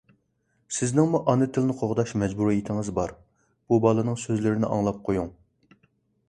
[0.77, 3.13] سىزنىڭمۇ ئانا تىلنى قوغداش مەجبۇرىيىتىڭىز بار.
[3.73, 5.31] بۇ بالىنىڭ سۆزلىرىنى ئاڭلاپ قويۇڭ.